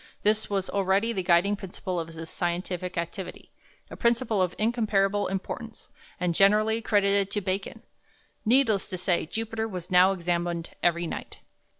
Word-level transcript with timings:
This 0.23 0.49
was 0.49 0.67
already 0.67 1.13
the 1.13 1.21
guiding 1.21 1.55
principle 1.55 1.99
of 1.99 2.07
his 2.07 2.27
scientific 2.27 2.97
activity, 2.97 3.51
a 3.91 3.95
principle 3.95 4.41
of 4.41 4.55
incomparable 4.57 5.27
importance, 5.27 5.91
and 6.19 6.33
generally 6.33 6.81
credited 6.81 7.29
to 7.29 7.39
Bacon. 7.39 7.83
Needless 8.43 8.87
to 8.87 8.97
say, 8.97 9.27
Jupiter 9.27 9.67
was 9.67 9.91
now 9.91 10.11
examined 10.11 10.71
every 10.81 11.05
night. 11.05 11.37